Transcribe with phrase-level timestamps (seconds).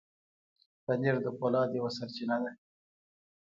[0.83, 2.51] پنېر د فولاد یوه سرچینه ده.